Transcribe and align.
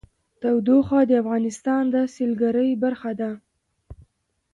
تودوخه 0.41 0.99
د 1.09 1.11
افغانستان 1.21 1.83
د 1.93 1.95
سیلګرۍ 2.15 2.69
برخه 2.83 3.11
ده. 3.19 3.31